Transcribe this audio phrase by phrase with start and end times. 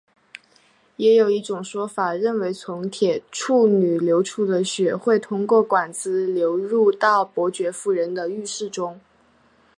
[0.95, 8.99] 也有一种说法认为从铁处女流出的血会通过管子流入到伯爵夫人的浴室中。